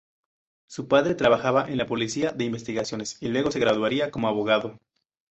Su 0.67 0.87
padre 0.87 1.13
trabajaba 1.13 1.69
en 1.69 1.77
la 1.77 1.85
Policía 1.85 2.31
de 2.31 2.45
Investigaciones, 2.45 3.21
y 3.21 3.27
luego 3.27 3.51
se 3.51 3.59
graduaría 3.59 4.09
como 4.09 4.27
abogado. 4.27 4.79